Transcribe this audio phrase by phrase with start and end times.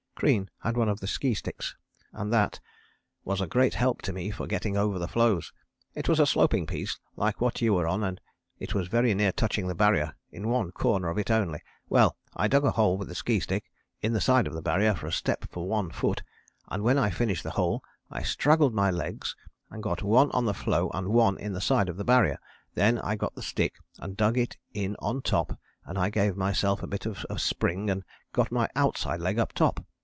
[0.15, 1.75] Crean had one of the ski sticks
[2.13, 2.59] and that
[3.25, 5.51] "was a great help to me for getting over the floes.
[5.95, 8.21] It was a sloping piece like what you were on and
[8.59, 11.61] it was very near touching the Barrier, in one corner of it only.
[11.89, 13.71] Well, I dug a hole with the ski stick
[14.03, 16.21] in the side of the Barrier for a step for one foot,
[16.67, 19.35] and when I finished the hole I straddled my legs
[19.71, 22.37] and got one on the floe and one in the side of the Barrier.
[22.75, 26.83] Then I got the stick and dug it in on top and I gave myself
[26.83, 29.83] a bit of a spring and got my outside leg up top.